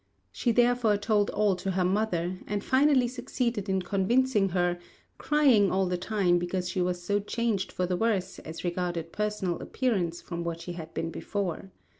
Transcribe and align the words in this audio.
She 0.31 0.51
therefore 0.51 0.97
told 0.97 1.29
all 1.29 1.55
to 1.57 1.69
her 1.69 1.83
mother, 1.85 2.39
and 2.47 2.63
finally 2.63 3.07
succeeded 3.07 3.69
in 3.69 3.83
convincing 3.83 4.49
her, 4.49 4.79
crying 5.19 5.69
all 5.69 5.85
the 5.85 5.95
time 5.95 6.39
because 6.39 6.67
she 6.67 6.81
was 6.81 7.03
so 7.03 7.19
changed 7.19 7.71
for 7.71 7.85
the 7.85 7.95
worse 7.95 8.39
as 8.39 8.63
regarded 8.63 9.11
personal 9.11 9.59
appearance 9.59 10.19
from 10.19 10.43
what 10.43 10.59
she 10.59 10.73
had 10.73 10.91
been 10.95 11.11
before. 11.11 11.69